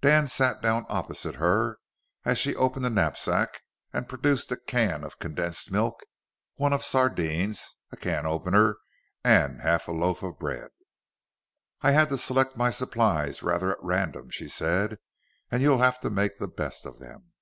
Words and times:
Dan 0.00 0.28
sat 0.28 0.62
down 0.62 0.86
opposite 0.88 1.34
her 1.36 1.76
as 2.24 2.38
she 2.38 2.56
opened 2.56 2.86
the 2.86 2.88
knapsack 2.88 3.60
and 3.92 4.08
produced 4.08 4.50
a 4.50 4.56
can 4.56 5.04
of 5.04 5.18
condensed 5.18 5.70
milk, 5.70 6.00
one 6.54 6.72
of 6.72 6.82
sardines, 6.82 7.76
a 7.92 7.96
can 7.98 8.24
opener, 8.24 8.78
and 9.22 9.60
half 9.60 9.86
a 9.86 9.92
loaf 9.92 10.22
of 10.22 10.38
bread. 10.38 10.70
"I 11.82 11.90
had 11.90 12.08
to 12.08 12.16
select 12.16 12.56
my 12.56 12.70
supplies 12.70 13.42
rather 13.42 13.72
at 13.72 13.78
random," 13.82 14.30
she 14.30 14.48
said, 14.48 14.96
"and 15.50 15.60
you'll 15.60 15.82
have 15.82 16.00
to 16.00 16.08
make 16.08 16.38
the 16.38 16.48
best 16.48 16.86
of 16.86 16.98
them." 16.98 17.34